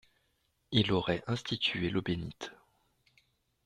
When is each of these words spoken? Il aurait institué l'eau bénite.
Il 0.71 0.93
aurait 0.93 1.23
institué 1.27 1.91
l'eau 1.91 2.01
bénite. 2.01 2.51